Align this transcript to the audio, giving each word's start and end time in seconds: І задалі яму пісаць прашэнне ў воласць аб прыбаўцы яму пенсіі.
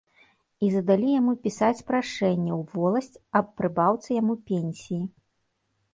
І 0.67 0.69
задалі 0.75 1.09
яму 1.19 1.33
пісаць 1.43 1.85
прашэнне 1.91 2.51
ў 2.59 2.79
воласць 2.79 3.21
аб 3.41 3.53
прыбаўцы 3.61 4.09
яму 4.21 4.33
пенсіі. 4.49 5.03